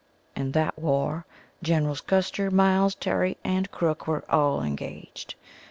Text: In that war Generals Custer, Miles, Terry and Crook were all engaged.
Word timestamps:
In 0.35 0.53
that 0.53 0.79
war 0.79 1.27
Generals 1.61 2.01
Custer, 2.01 2.49
Miles, 2.49 2.95
Terry 2.95 3.37
and 3.43 3.69
Crook 3.69 4.07
were 4.07 4.23
all 4.31 4.63
engaged. 4.63 5.35